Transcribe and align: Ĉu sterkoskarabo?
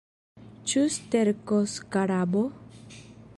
Ĉu 0.71 0.81
sterkoskarabo? 0.95 2.43